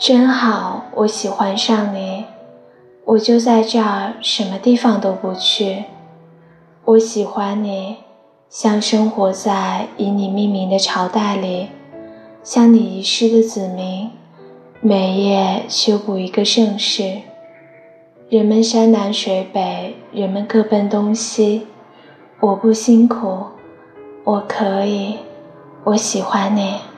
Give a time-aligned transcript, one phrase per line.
[0.00, 2.24] 真好我喜欢上你。
[3.04, 5.84] 我就在这儿什么地方都不去。
[6.86, 7.98] 我喜欢你
[8.48, 11.68] 像生活在以你命名的朝代里
[12.42, 14.08] 像你遗失的子民
[14.80, 17.18] 每夜修补一个盛世。
[18.30, 21.66] 人们山南水北人们各奔东西。
[22.40, 23.44] 我不辛苦
[24.24, 25.18] 我可以
[25.84, 26.89] 我喜欢你。